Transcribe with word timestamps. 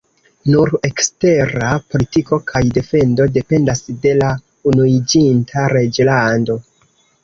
Nur 0.53 0.71
ekstera 0.87 1.67
politiko 1.91 2.41
kaj 2.49 2.63
defendo 2.79 3.29
dependas 3.37 3.87
de 4.09 4.17
la 4.25 4.35
Unuiĝinta 4.75 5.73
Reĝlando. 5.81 6.63